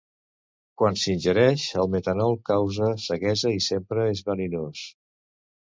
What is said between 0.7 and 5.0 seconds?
Quan s'ingereix, el metanol causa ceguesa i sempre és verinós.